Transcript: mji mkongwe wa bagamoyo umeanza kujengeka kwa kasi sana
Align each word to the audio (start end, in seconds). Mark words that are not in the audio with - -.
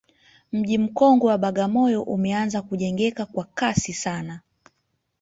mji 0.51 0.77
mkongwe 0.77 1.29
wa 1.31 1.37
bagamoyo 1.37 2.03
umeanza 2.03 2.61
kujengeka 2.61 3.25
kwa 3.25 3.43
kasi 3.43 3.93
sana 3.93 4.39